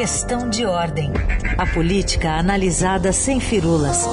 Questão 0.00 0.48
de 0.48 0.64
ordem. 0.64 1.12
A 1.58 1.66
política 1.74 2.30
analisada 2.30 3.12
sem 3.12 3.38
firulas. 3.38 4.06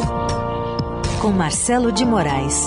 Com 1.21 1.31
Marcelo 1.31 1.93
de 1.93 2.03
Moraes. 2.03 2.61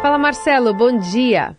Fala 0.00 0.16
Marcelo, 0.16 0.72
bom 0.72 0.96
dia. 0.96 1.58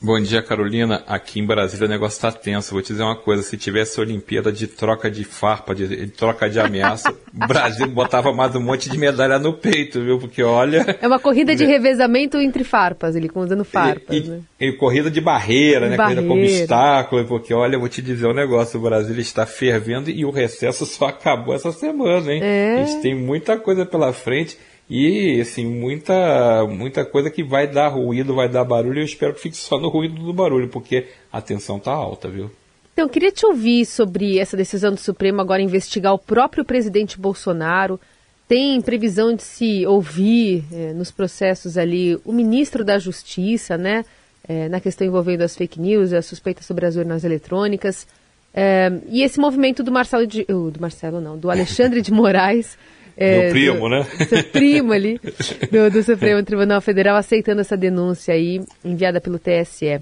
Bom 0.00 0.20
dia, 0.20 0.42
Carolina. 0.42 1.02
Aqui 1.06 1.40
em 1.40 1.46
Brasília 1.46 1.86
o 1.86 1.88
negócio 1.88 2.16
está 2.16 2.30
tenso. 2.30 2.72
Vou 2.72 2.82
te 2.82 2.88
dizer 2.88 3.02
uma 3.02 3.16
coisa: 3.16 3.42
se 3.42 3.56
tivesse 3.56 3.98
Olimpíada 3.98 4.52
de 4.52 4.66
troca 4.66 5.10
de 5.10 5.24
farpa, 5.24 5.74
de, 5.74 5.88
de 5.88 6.06
troca 6.08 6.50
de 6.50 6.60
ameaça, 6.60 7.10
o 7.10 7.16
Brasil 7.48 7.88
botava 7.88 8.32
mais 8.32 8.54
um 8.54 8.60
monte 8.60 8.90
de 8.90 8.98
medalha 8.98 9.38
no 9.38 9.54
peito, 9.54 10.02
viu? 10.02 10.18
Porque 10.18 10.42
olha. 10.42 10.98
É 11.00 11.06
uma 11.06 11.18
corrida 11.18 11.56
de 11.56 11.64
revezamento 11.66 12.36
entre 12.36 12.62
farpas, 12.62 13.16
ele 13.16 13.30
usando 13.34 13.64
farpas, 13.64 14.16
e, 14.16 14.20
né? 14.28 14.40
E, 14.60 14.72
corrida 14.72 15.10
de 15.10 15.20
barreira, 15.20 15.88
né? 15.88 15.96
Barreira. 15.96 16.22
Corrida 16.22 16.46
com 16.46 16.58
obstáculo, 16.58 17.24
porque 17.24 17.54
olha, 17.54 17.78
vou 17.78 17.88
te 17.88 18.02
dizer 18.02 18.26
um 18.26 18.34
negócio: 18.34 18.78
o 18.78 18.82
Brasil 18.82 19.18
está 19.18 19.46
fervendo 19.46 20.10
e 20.10 20.26
o 20.26 20.30
recesso 20.30 20.84
só 20.84 21.06
acabou 21.06 21.54
essa 21.54 21.72
semana, 21.72 22.32
hein? 22.32 22.40
É. 22.42 22.80
A 22.80 22.84
gente 22.84 23.00
tem 23.00 23.14
muita 23.14 23.56
coisa 23.56 23.86
pela 23.86 24.12
frente. 24.12 24.58
E, 24.88 25.40
assim, 25.40 25.66
muita, 25.66 26.64
muita 26.68 27.04
coisa 27.04 27.28
que 27.28 27.42
vai 27.42 27.66
dar 27.66 27.88
ruído, 27.88 28.34
vai 28.34 28.48
dar 28.48 28.64
barulho, 28.64 29.00
eu 29.00 29.04
espero 29.04 29.34
que 29.34 29.40
fique 29.40 29.56
só 29.56 29.80
no 29.80 29.88
ruído 29.88 30.22
do 30.22 30.32
barulho, 30.32 30.68
porque 30.68 31.08
a 31.32 31.40
tensão 31.40 31.78
tá 31.78 31.92
alta, 31.92 32.28
viu? 32.28 32.50
Então, 32.92 33.04
eu 33.04 33.08
queria 33.08 33.32
te 33.32 33.44
ouvir 33.44 33.84
sobre 33.84 34.38
essa 34.38 34.56
decisão 34.56 34.92
do 34.92 35.00
Supremo 35.00 35.40
agora 35.40 35.60
investigar 35.60 36.14
o 36.14 36.18
próprio 36.18 36.64
presidente 36.64 37.18
Bolsonaro. 37.18 38.00
Tem 38.48 38.80
previsão 38.80 39.34
de 39.34 39.42
se 39.42 39.84
ouvir 39.86 40.64
é, 40.72 40.92
nos 40.92 41.10
processos 41.10 41.76
ali 41.76 42.18
o 42.24 42.32
ministro 42.32 42.84
da 42.84 42.96
Justiça, 42.98 43.76
né? 43.76 44.04
É, 44.48 44.68
na 44.68 44.80
questão 44.80 45.04
envolvendo 45.04 45.42
as 45.42 45.56
fake 45.56 45.80
news, 45.80 46.12
a 46.12 46.22
suspeita 46.22 46.62
sobre 46.62 46.86
as 46.86 46.94
urnas 46.94 47.24
eletrônicas. 47.24 48.06
É, 48.54 48.90
e 49.08 49.22
esse 49.22 49.38
movimento 49.38 49.82
do 49.82 49.90
Marcelo 49.92 50.26
de, 50.26 50.46
uh, 50.48 50.70
do 50.70 50.80
Marcelo 50.80 51.20
não, 51.20 51.36
do 51.36 51.50
Alexandre 51.50 52.00
de 52.00 52.10
Moraes 52.14 52.78
é, 53.16 53.44
Meu 53.44 53.50
primo, 53.50 53.80
do, 53.80 53.88
né? 53.88 54.06
Seu 54.28 54.44
primo 54.44 54.92
ali, 54.92 55.18
do, 55.72 55.90
do 55.90 56.02
Supremo 56.02 56.42
Tribunal 56.42 56.80
Federal, 56.80 57.16
aceitando 57.16 57.62
essa 57.62 57.76
denúncia 57.76 58.34
aí, 58.34 58.60
enviada 58.84 59.20
pelo 59.20 59.38
TSE. 59.38 60.00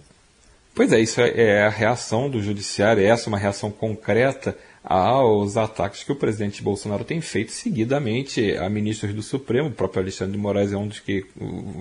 Pois 0.74 0.92
é, 0.92 1.00
isso 1.00 1.20
é, 1.20 1.30
é 1.36 1.62
a 1.62 1.68
reação 1.68 2.28
do 2.28 2.42
Judiciário, 2.42 3.04
essa 3.04 3.26
é 3.26 3.28
uma 3.28 3.38
reação 3.38 3.70
concreta 3.70 4.56
aos 4.84 5.56
ataques 5.56 6.02
que 6.04 6.12
o 6.12 6.16
presidente 6.16 6.62
Bolsonaro 6.62 7.04
tem 7.04 7.18
feito 7.18 7.52
seguidamente 7.52 8.54
a 8.58 8.68
ministros 8.68 9.14
do 9.14 9.22
Supremo. 9.22 9.68
O 9.68 9.72
próprio 9.72 10.02
Alexandre 10.02 10.32
de 10.32 10.38
Moraes 10.38 10.72
é 10.72 10.76
um 10.76 10.86
dos 10.86 11.00
que 11.00 11.24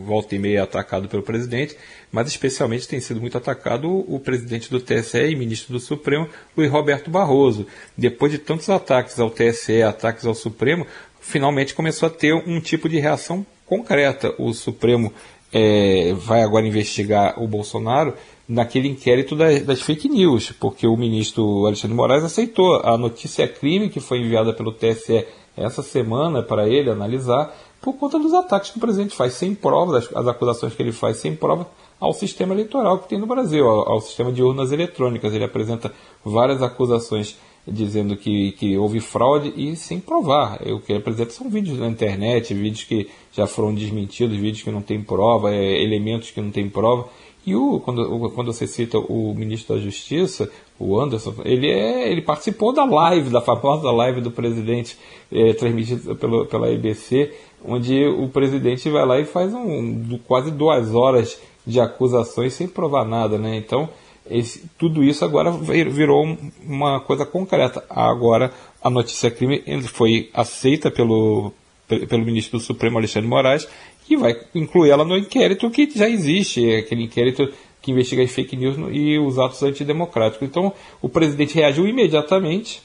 volta 0.06 0.36
e 0.36 0.40
meia 0.40 0.60
é 0.60 0.62
atacado 0.62 1.10
pelo 1.10 1.22
presidente, 1.22 1.76
mas 2.10 2.30
especialmente 2.30 2.88
tem 2.88 3.02
sido 3.02 3.20
muito 3.20 3.38
atacado 3.38 3.90
o 3.90 4.20
presidente 4.20 4.70
do 4.70 4.80
TSE 4.80 5.18
e 5.18 5.36
ministro 5.36 5.74
do 5.74 5.82
Supremo, 5.82 6.30
Luiz 6.56 6.72
Roberto 6.72 7.12
Barroso. 7.12 7.68
Depois 7.98 8.32
de 8.32 8.38
tantos 8.38 8.70
ataques 8.70 9.20
ao 9.20 9.30
TSE, 9.30 9.82
ataques 9.82 10.26
ao 10.26 10.34
Supremo, 10.34 10.88
finalmente 11.24 11.74
começou 11.74 12.08
a 12.08 12.12
ter 12.12 12.34
um 12.34 12.60
tipo 12.60 12.88
de 12.88 13.00
reação 13.00 13.46
concreta. 13.66 14.36
O 14.38 14.54
Supremo 14.54 15.12
é, 15.52 16.14
vai 16.14 16.44
agora 16.44 16.68
investigar 16.68 17.42
o 17.42 17.48
Bolsonaro 17.48 18.14
naquele 18.48 18.90
inquérito 18.90 19.36
das, 19.36 19.62
das, 19.64 19.82
fake 19.82 20.10
news, 20.10 20.52
porque 20.52 20.86
o 20.86 20.98
ministro 20.98 21.66
Alexandre 21.66 21.96
Moraes 21.96 22.24
aceitou 22.24 22.82
a 22.84 22.98
notícia 22.98 23.48
crime 23.48 23.90
que 23.90 24.02
foi 24.02 24.20
enviada 24.20 24.54
pelo 24.54 24.74
TSE 24.74 25.26
essa 25.56 25.82
semana 25.82 26.44
para 26.44 26.68
ele 26.68 26.90
analisar 26.90 27.56
por 27.80 27.94
conta 27.94 28.20
dos 28.20 28.34
ataques 28.34 28.72
que 28.72 28.78
o 28.78 28.82
presidente 28.82 29.16
faz 29.16 29.34
sem 29.34 29.56
prova, 29.56 29.98
as, 29.98 30.10
as 30.16 30.28
acusações 30.28 30.74
que 30.76 30.82
ele 30.82 30.92
faz 30.92 31.18
sem 31.18 31.36
prova 31.36 31.68
ao 32.00 32.14
sistema 32.14 32.54
eleitoral 32.54 33.00
que 33.00 33.10
tem 33.10 33.20
no 33.20 33.28
Brasil, 33.28 33.68
ao, 33.68 33.94
ao 33.94 34.02
sistema 34.02 34.32
de 34.32 34.44
urnas 34.44 34.72
eletrônicas. 34.72 35.34
Ele 35.34 35.44
apresenta 35.44 35.94
várias 36.24 36.62
acusações 36.62 37.38
dizendo 37.68 38.16
que, 38.18 38.52
que 38.54 38.78
houve 38.78 39.00
fraude 39.00 39.54
e 39.56 39.76
sem 39.76 40.00
provar. 40.00 40.62
O 40.68 40.80
que 40.80 40.94
apresenta 40.94 41.32
são 41.32 41.50
vídeos 41.50 41.80
na 41.80 41.88
internet, 41.88 42.54
vídeos 42.54 42.84
que 42.84 43.10
já 43.32 43.48
foram 43.48 43.74
desmentidos, 43.74 44.38
vídeos 44.38 44.64
que 44.64 44.72
não 44.72 44.82
têm 44.82 45.02
prova, 45.02 45.54
é, 45.54 45.82
elementos 45.82 46.32
que 46.32 46.42
não 46.42 46.52
têm 46.52 46.70
prova. 46.70 47.08
E 47.46 47.56
o, 47.56 47.80
quando, 47.80 48.30
quando 48.32 48.54
você 48.54 48.66
cita 48.66 48.98
o 48.98 49.34
ministro 49.36 49.76
da 49.76 49.82
Justiça, 49.82 50.50
o 50.80 51.00
Anderson, 51.00 51.36
ele, 51.44 51.70
é, 51.70 52.10
ele 52.10 52.22
participou 52.22 52.74
da 52.74 52.86
live, 52.86 53.30
da 53.30 53.42
famosa 53.42 53.92
live 53.92 54.22
do 54.22 54.32
presidente, 54.32 54.98
é, 55.32 55.54
transmitida 55.54 56.16
pelo, 56.16 56.46
pela 56.46 56.72
IBC, 56.72 57.34
onde 57.66 58.06
o 58.06 58.30
presidente 58.30 58.90
vai 58.90 59.06
lá 59.06 59.20
e 59.20 59.26
faz 59.26 59.54
um, 59.54 60.18
quase 60.26 60.52
duas 60.52 60.94
horas 60.96 61.40
de 61.66 61.80
acusações 61.80 62.54
sem 62.54 62.68
provar 62.68 63.06
nada. 63.06 63.38
Né? 63.38 63.58
Então, 63.58 63.90
esse, 64.30 64.64
tudo 64.78 65.04
isso 65.04 65.26
agora 65.26 65.52
virou 65.52 66.38
uma 66.66 67.00
coisa 67.02 67.26
concreta. 67.26 67.84
Agora, 67.90 68.52
a 68.82 68.90
notícia 68.90 69.30
crime 69.30 69.62
foi 69.84 70.30
aceita 70.34 70.90
pelo, 70.90 71.52
pelo 71.88 72.26
ministro 72.26 72.58
do 72.58 72.64
Supremo, 72.64 72.98
Alexandre 72.98 73.30
Moraes, 73.30 73.68
que 74.06 74.18
vai 74.18 74.36
incluir 74.54 74.92
ela 74.92 75.06
no 75.06 75.18
inquérito 75.18 75.70
que 75.70 75.90
já 75.96 76.10
existe, 76.10 76.70
é 76.70 76.80
aquele 76.80 77.04
inquérito 77.04 77.52
que 77.82 77.92
investiga 77.92 78.24
as 78.24 78.32
fake 78.32 78.56
news 78.56 78.78
e 78.92 79.20
os 79.20 79.38
atos 79.38 79.62
antidemocráticos. 79.62 80.48
Então, 80.48 80.74
o 81.02 81.10
presidente 81.10 81.56
reagiu 81.56 81.86
imediatamente, 81.86 82.82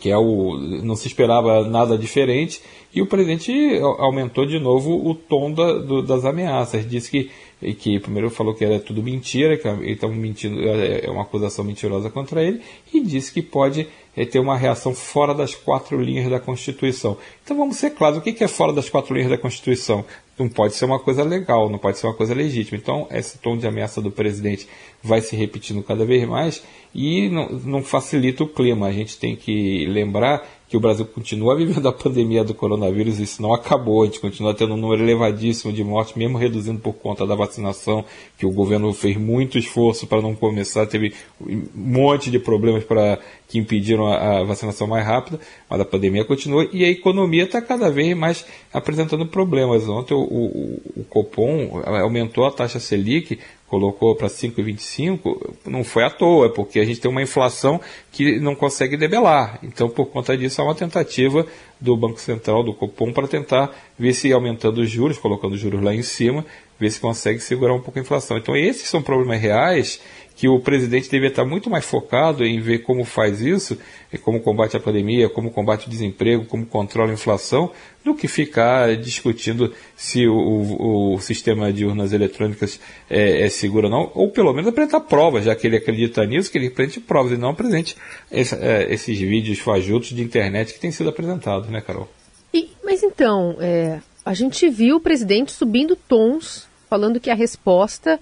que 0.00 0.08
é 0.08 0.16
o, 0.16 0.56
não 0.82 0.94
se 0.94 1.08
esperava 1.08 1.68
nada 1.68 1.98
diferente, 1.98 2.62
e 2.94 3.02
o 3.02 3.06
presidente 3.06 3.52
aumentou 3.98 4.46
de 4.46 4.58
novo 4.58 5.06
o 5.06 5.14
tom 5.14 5.52
da, 5.52 5.74
do, 5.74 6.02
das 6.02 6.24
ameaças. 6.24 6.88
Disse 6.88 7.10
que 7.10 7.30
e 7.60 7.74
que 7.74 7.98
primeiro 7.98 8.30
falou 8.30 8.54
que 8.54 8.64
era 8.64 8.78
tudo 8.78 9.02
mentira, 9.02 9.56
que 9.56 9.68
estão 9.90 10.12
mentindo, 10.12 10.60
é, 10.68 11.06
é 11.06 11.10
uma 11.10 11.22
acusação 11.22 11.64
mentirosa 11.64 12.10
contra 12.10 12.42
ele, 12.42 12.60
e 12.92 13.00
disse 13.00 13.32
que 13.32 13.40
pode 13.40 13.88
é, 14.16 14.24
ter 14.24 14.38
uma 14.38 14.56
reação 14.56 14.94
fora 14.94 15.34
das 15.34 15.54
quatro 15.54 16.00
linhas 16.00 16.30
da 16.30 16.38
Constituição. 16.38 17.16
Então 17.42 17.56
vamos 17.56 17.76
ser 17.76 17.90
claros, 17.90 18.18
o 18.18 18.22
que 18.22 18.42
é 18.42 18.48
fora 18.48 18.72
das 18.72 18.88
quatro 18.88 19.14
linhas 19.14 19.30
da 19.30 19.38
Constituição? 19.38 20.04
Não 20.38 20.48
pode 20.48 20.74
ser 20.74 20.84
uma 20.84 20.98
coisa 20.98 21.22
legal, 21.22 21.70
não 21.70 21.78
pode 21.78 21.98
ser 21.98 22.06
uma 22.06 22.14
coisa 22.14 22.34
legítima. 22.34 22.78
Então 22.78 23.06
esse 23.10 23.38
tom 23.38 23.56
de 23.56 23.66
ameaça 23.66 24.02
do 24.02 24.10
presidente 24.10 24.68
vai 25.02 25.22
se 25.22 25.34
repetindo 25.34 25.82
cada 25.82 26.04
vez 26.04 26.28
mais 26.28 26.62
e 26.94 27.28
não, 27.30 27.48
não 27.48 27.82
facilita 27.82 28.44
o 28.44 28.48
clima. 28.48 28.86
A 28.86 28.92
gente 28.92 29.18
tem 29.18 29.34
que 29.34 29.86
lembrar 29.86 30.46
que 30.68 30.76
o 30.76 30.80
Brasil 30.80 31.06
continua 31.06 31.54
vivendo 31.56 31.86
a 31.88 31.92
pandemia 31.92 32.44
do 32.44 32.54
coronavírus, 32.54 33.18
isso 33.18 33.40
não 33.40 33.54
acabou, 33.54 34.02
a 34.02 34.06
gente 34.06 34.20
continua 34.20 34.54
tendo 34.54 34.74
um 34.74 34.76
número 34.76 35.02
elevadíssimo 35.02 35.72
de 35.72 35.82
mortes, 35.84 36.14
mesmo 36.14 36.38
reduzindo 36.38 36.80
por 36.80 36.94
conta 36.94 37.26
da 37.26 37.34
vacinação, 37.34 38.04
que 38.38 38.46
o 38.46 38.50
governo 38.50 38.92
fez 38.92 39.16
muito 39.16 39.58
esforço 39.58 40.06
para 40.06 40.20
não 40.20 40.34
começar, 40.34 40.86
teve 40.86 41.14
um 41.40 41.62
monte 41.74 42.30
de 42.30 42.38
problemas 42.38 42.84
para 42.84 43.18
que 43.48 43.58
impediram 43.58 44.06
a, 44.06 44.40
a, 44.40 44.44
vacinação 44.44 44.86
mais 44.86 45.06
rápida, 45.06 45.38
mas 45.70 45.80
a 45.80 45.84
pandemia 45.84 46.24
continua 46.24 46.68
e 46.72 46.84
a 46.84 46.88
economia 46.88 47.44
está 47.44 47.62
cada 47.62 47.90
vez 47.90 48.16
mais 48.16 48.44
apresentando 48.72 49.26
problemas. 49.26 49.88
Ontem 49.88 50.14
o, 50.14 50.20
o, 50.20 50.82
o 50.96 51.04
Copom 51.04 51.82
aumentou 51.84 52.44
a 52.44 52.50
taxa 52.50 52.80
Selic 52.80 53.38
colocou 53.66 54.14
para 54.14 54.28
5,25, 54.28 55.54
não 55.66 55.82
foi 55.82 56.04
à 56.04 56.10
toa, 56.10 56.46
é 56.46 56.48
porque 56.48 56.78
a 56.78 56.84
gente 56.84 57.00
tem 57.00 57.10
uma 57.10 57.22
inflação 57.22 57.80
que 58.12 58.38
não 58.38 58.54
consegue 58.54 58.96
debelar. 58.96 59.58
Então, 59.62 59.88
por 59.88 60.06
conta 60.06 60.36
disso, 60.36 60.60
há 60.60 60.64
uma 60.64 60.74
tentativa 60.74 61.46
do 61.80 61.96
Banco 61.96 62.20
Central, 62.20 62.62
do 62.62 62.72
Copom, 62.72 63.12
para 63.12 63.26
tentar 63.26 63.74
ver 63.98 64.14
se 64.14 64.32
aumentando 64.32 64.80
os 64.80 64.90
juros, 64.90 65.18
colocando 65.18 65.54
os 65.54 65.60
juros 65.60 65.82
lá 65.82 65.94
em 65.94 66.02
cima, 66.02 66.44
ver 66.78 66.90
se 66.90 67.00
consegue 67.00 67.40
segurar 67.40 67.74
um 67.74 67.80
pouco 67.80 67.98
a 67.98 68.02
inflação. 68.02 68.36
Então, 68.38 68.56
esses 68.56 68.88
são 68.88 69.02
problemas 69.02 69.40
reais 69.40 70.00
que 70.36 70.48
o 70.48 70.60
presidente 70.60 71.10
deveria 71.10 71.30
estar 71.30 71.46
muito 71.46 71.70
mais 71.70 71.86
focado 71.86 72.44
em 72.44 72.60
ver 72.60 72.80
como 72.80 73.04
faz 73.04 73.40
isso, 73.40 73.78
como 74.22 74.38
combate 74.38 74.76
a 74.76 74.80
pandemia, 74.80 75.30
como 75.30 75.50
combate 75.50 75.86
o 75.86 75.90
desemprego, 75.90 76.44
como 76.44 76.66
controla 76.66 77.10
a 77.10 77.14
inflação, 77.14 77.72
do 78.04 78.14
que 78.14 78.28
ficar 78.28 78.94
discutindo 78.98 79.72
se 79.96 80.28
o, 80.28 80.36
o, 80.36 81.14
o 81.14 81.20
sistema 81.20 81.72
de 81.72 81.86
urnas 81.86 82.12
eletrônicas 82.12 82.78
é, 83.08 83.46
é, 83.46 83.48
seguro 83.48 83.86
ou 83.86 83.90
não, 83.90 84.12
ou 84.14 84.30
pelo 84.30 84.52
menos 84.52 84.68
apresentar 84.68 85.00
provas, 85.00 85.46
já 85.46 85.56
que 85.56 85.66
ele 85.66 85.78
acredita 85.78 86.24
nisso, 86.26 86.52
que 86.52 86.58
ele 86.58 86.66
apresente 86.66 87.00
provas 87.00 87.32
e 87.32 87.38
não 87.38 87.48
apresente 87.48 87.96
esse, 88.30 88.54
é, 88.56 88.92
esses 88.92 89.18
vídeos 89.18 89.58
fajutos 89.58 90.10
de 90.10 90.22
internet 90.22 90.74
que 90.74 90.78
têm 90.78 90.92
sido 90.92 91.08
apresentados, 91.08 91.70
né, 91.70 91.80
Carol? 91.80 92.08
E, 92.52 92.68
mas 92.84 93.02
então, 93.02 93.56
é, 93.58 94.00
a 94.22 94.34
gente 94.34 94.68
viu 94.68 94.96
o 94.96 95.00
presidente 95.00 95.50
subindo 95.50 95.96
tons, 95.96 96.68
falando 96.90 97.18
que 97.18 97.30
a 97.30 97.34
resposta 97.34 98.20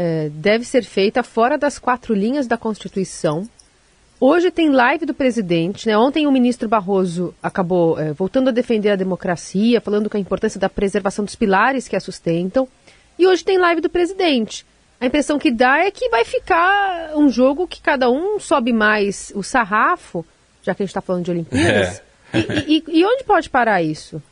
é, 0.00 0.28
deve 0.28 0.64
ser 0.64 0.84
feita 0.84 1.24
fora 1.24 1.58
das 1.58 1.76
quatro 1.76 2.14
linhas 2.14 2.46
da 2.46 2.56
Constituição. 2.56 3.48
Hoje 4.20 4.48
tem 4.48 4.70
live 4.70 5.04
do 5.04 5.12
presidente. 5.12 5.88
Né? 5.88 5.98
Ontem 5.98 6.24
o 6.24 6.30
ministro 6.30 6.68
Barroso 6.68 7.34
acabou 7.42 7.98
é, 7.98 8.12
voltando 8.12 8.46
a 8.46 8.52
defender 8.52 8.90
a 8.90 8.96
democracia, 8.96 9.80
falando 9.80 10.08
com 10.08 10.16
a 10.16 10.20
importância 10.20 10.60
da 10.60 10.68
preservação 10.68 11.24
dos 11.24 11.34
pilares 11.34 11.88
que 11.88 11.96
a 11.96 12.00
sustentam. 12.00 12.68
E 13.18 13.26
hoje 13.26 13.44
tem 13.44 13.58
live 13.58 13.80
do 13.80 13.90
presidente. 13.90 14.64
A 15.00 15.06
impressão 15.06 15.36
que 15.36 15.50
dá 15.50 15.78
é 15.80 15.90
que 15.90 16.08
vai 16.10 16.24
ficar 16.24 17.16
um 17.16 17.28
jogo 17.28 17.66
que 17.66 17.82
cada 17.82 18.08
um 18.08 18.38
sobe 18.38 18.72
mais 18.72 19.32
o 19.34 19.42
sarrafo, 19.42 20.24
já 20.62 20.76
que 20.76 20.82
a 20.82 20.86
gente 20.86 20.90
está 20.90 21.00
falando 21.00 21.24
de 21.24 21.32
Olimpíadas. 21.32 21.98
É. 21.98 22.08
E, 22.68 22.84
e, 22.86 23.00
e 23.00 23.04
onde 23.06 23.24
pode 23.24 23.48
parar 23.48 23.80
isso? 23.82 24.22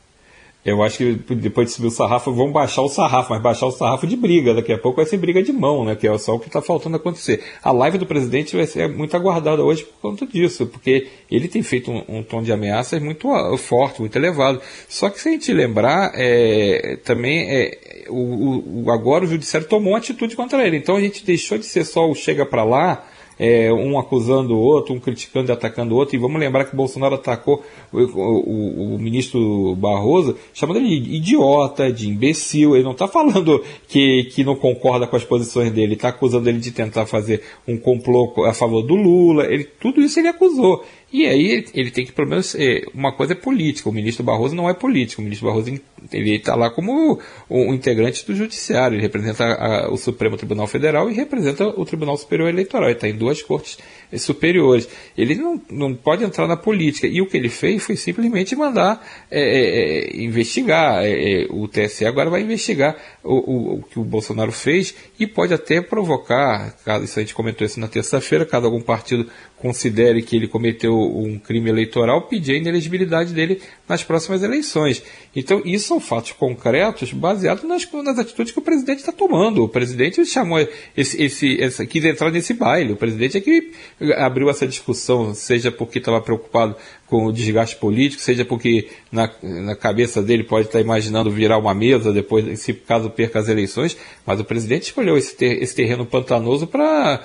Eu 0.67 0.83
acho 0.83 0.97
que 0.97 1.13
depois 1.33 1.69
de 1.69 1.73
subir 1.75 1.87
o 1.87 1.91
sarrafo, 1.91 2.29
vão 2.33 2.51
baixar 2.51 2.81
o 2.81 2.89
sarrafo, 2.89 3.31
mas 3.31 3.41
baixar 3.41 3.67
o 3.67 3.71
sarrafo 3.71 4.05
de 4.05 4.17
briga. 4.17 4.53
Daqui 4.53 4.73
a 4.73 4.77
pouco 4.77 4.97
vai 4.97 5.05
ser 5.05 5.15
briga 5.15 5.41
de 5.41 5.53
mão, 5.53 5.85
né? 5.85 5.95
Que 5.95 6.05
é 6.05 6.17
só 6.17 6.35
o 6.35 6.39
que 6.39 6.47
está 6.47 6.61
faltando 6.61 6.97
acontecer. 6.97 7.41
A 7.63 7.71
live 7.71 7.97
do 7.97 8.05
presidente 8.05 8.53
vai 8.53 8.67
ser 8.67 8.89
muito 8.89 9.15
aguardada 9.15 9.63
hoje 9.63 9.85
por 9.85 10.11
conta 10.11 10.27
disso, 10.27 10.67
porque 10.67 11.07
ele 11.31 11.47
tem 11.47 11.63
feito 11.63 11.89
um, 11.89 12.03
um 12.09 12.21
tom 12.21 12.43
de 12.43 12.51
ameaças 12.51 13.01
muito 13.01 13.29
forte, 13.55 14.01
muito 14.01 14.17
elevado. 14.17 14.59
Só 14.89 15.09
que 15.09 15.21
se 15.21 15.29
a 15.29 15.31
gente 15.31 15.53
lembrar, 15.53 16.11
é, 16.15 16.97
também 17.01 17.49
é, 17.49 18.05
o, 18.09 18.83
o, 18.83 18.91
agora 18.91 19.23
o 19.23 19.27
judiciário 19.27 19.69
tomou 19.69 19.93
uma 19.93 19.99
atitude 19.99 20.35
contra 20.35 20.67
ele. 20.67 20.75
Então 20.75 20.97
a 20.97 21.01
gente 21.01 21.25
deixou 21.25 21.57
de 21.57 21.65
ser 21.65 21.85
só 21.85 22.09
o 22.09 22.13
chega 22.13 22.45
para 22.45 22.65
lá 22.65 23.07
é, 23.39 23.71
um 23.71 23.97
acusando 23.99 24.55
o 24.55 24.59
outro, 24.59 24.93
um 24.93 24.99
criticando 24.99 25.51
e 25.51 25.53
atacando 25.53 25.93
o 25.93 25.97
outro. 25.97 26.15
E 26.15 26.19
vamos 26.19 26.39
lembrar 26.39 26.65
que 26.65 26.75
Bolsonaro 26.75 27.15
atacou 27.15 27.63
o, 27.91 27.99
o, 27.99 28.95
o 28.95 28.99
ministro 28.99 29.75
Barroso, 29.75 30.35
chamando 30.53 30.77
ele 30.77 30.99
de 30.99 31.15
idiota, 31.15 31.91
de 31.91 32.09
imbecil. 32.09 32.75
Ele 32.75 32.83
não 32.83 32.91
está 32.91 33.07
falando 33.07 33.63
que, 33.87 34.25
que 34.25 34.43
não 34.43 34.55
concorda 34.55 35.07
com 35.07 35.15
as 35.15 35.23
posições 35.23 35.71
dele, 35.71 35.93
está 35.93 36.09
acusando 36.09 36.49
ele 36.49 36.59
de 36.59 36.71
tentar 36.71 37.05
fazer 37.05 37.41
um 37.67 37.77
complô 37.77 38.33
a 38.45 38.53
favor 38.53 38.81
do 38.81 38.95
Lula. 38.95 39.45
Ele, 39.45 39.63
tudo 39.63 40.01
isso 40.01 40.19
ele 40.19 40.29
acusou. 40.29 40.83
E 41.11 41.25
aí 41.25 41.65
ele 41.73 41.89
tem 41.89 42.05
que, 42.05 42.11
pelo 42.11 42.27
menos, 42.27 42.53
é, 42.55 42.81
uma 42.93 43.13
coisa 43.13 43.31
é 43.31 43.35
política. 43.35 43.89
O 43.89 43.93
ministro 43.93 44.25
Barroso 44.25 44.53
não 44.55 44.69
é 44.69 44.73
político. 44.73 45.21
O 45.21 45.23
ministro 45.23 45.47
Barroso 45.47 45.79
está 46.11 46.53
lá 46.53 46.69
como 46.69 47.19
um 47.49 47.73
integrante 47.73 48.25
do 48.25 48.35
judiciário. 48.35 48.95
Ele 48.95 49.01
representa 49.01 49.45
a, 49.45 49.89
o 49.89 49.97
Supremo 49.97 50.35
Tribunal 50.35 50.67
Federal 50.67 51.09
e 51.09 51.13
representa 51.13 51.65
o 51.65 51.85
Tribunal 51.85 52.17
Superior 52.17 52.49
Eleitoral. 52.49 52.89
Ele 52.89 52.97
está 52.97 53.07
em 53.07 53.15
duas 53.15 53.41
cortes 53.41 53.77
superiores. 54.15 54.87
Ele 55.17 55.35
não, 55.35 55.61
não 55.69 55.93
pode 55.93 56.23
entrar 56.23 56.47
na 56.47 56.55
política. 56.55 57.07
E 57.07 57.21
o 57.21 57.27
que 57.27 57.35
ele 57.35 57.49
fez 57.49 57.83
foi 57.83 57.95
simplesmente 57.95 58.55
mandar 58.55 59.05
é, 59.29 59.41
é, 59.41 60.19
é 60.19 60.23
investigar. 60.23 61.03
É, 61.03 61.47
o 61.49 61.67
TSE 61.67 62.05
agora 62.05 62.29
vai 62.29 62.41
investigar 62.41 62.95
o, 63.23 63.33
o, 63.33 63.73
o, 63.79 63.83
que 63.83 63.99
o 63.99 64.03
Bolsonaro 64.03 64.51
fez 64.51 64.95
e 65.19 65.27
pode 65.27 65.53
até 65.53 65.81
provocar, 65.81 66.71
caso 66.85 67.05
isso 67.05 67.19
a 67.19 67.21
gente 67.21 67.35
comentou 67.35 67.65
isso 67.65 67.79
na 67.79 67.87
terça-feira, 67.87 68.45
caso 68.45 68.65
algum 68.65 68.81
partido 68.81 69.27
considere 69.57 70.21
que 70.21 70.35
ele 70.35 70.47
cometeu 70.47 70.93
um 70.93 71.39
crime 71.39 71.69
eleitoral, 71.69 72.27
pedir 72.27 72.53
a 72.53 72.57
inelegibilidade 72.57 73.33
dele 73.33 73.59
nas 73.87 74.03
próximas 74.03 74.43
eleições. 74.43 75.03
Então, 75.35 75.61
isso 75.65 75.87
são 75.87 75.99
fatos 75.99 76.31
concretos 76.31 77.11
baseados 77.11 77.63
nas, 77.63 77.91
nas 77.91 78.19
atitudes 78.19 78.51
que 78.51 78.59
o 78.59 78.61
presidente 78.61 78.99
está 78.99 79.11
tomando. 79.11 79.63
O 79.63 79.69
presidente 79.69 80.23
chamou 80.25 80.59
esse, 80.95 81.21
esse, 81.21 81.61
essa, 81.61 81.85
quis 81.85 82.05
entrar 82.05 82.31
nesse 82.31 82.53
baile. 82.53 82.93
O 82.93 82.97
presidente 82.97 83.37
é 83.37 83.41
que 83.41 83.71
abriu 84.17 84.49
essa 84.49 84.67
discussão, 84.67 85.33
seja 85.33 85.71
porque 85.71 85.99
estava 85.99 86.21
preocupado 86.21 86.75
com 87.07 87.25
o 87.25 87.31
desgaste 87.31 87.77
político, 87.77 88.21
seja 88.21 88.43
porque 88.43 88.89
na, 89.11 89.31
na 89.41 89.75
cabeça 89.75 90.21
dele 90.21 90.43
pode 90.43 90.67
estar 90.67 90.81
imaginando 90.81 91.31
virar 91.31 91.57
uma 91.57 91.73
mesa 91.73 92.11
depois, 92.11 92.59
se 92.59 92.73
caso 92.73 93.09
perca 93.09 93.39
as 93.39 93.47
eleições, 93.47 93.97
mas 94.25 94.39
o 94.39 94.43
presidente 94.43 94.83
escolheu 94.83 95.17
esse, 95.17 95.35
ter, 95.35 95.63
esse 95.63 95.73
terreno 95.73 96.05
pantanoso 96.05 96.67
para 96.67 97.21